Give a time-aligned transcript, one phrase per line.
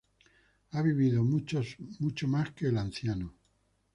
[0.71, 3.35] Ha vivido mucho más que el anciano.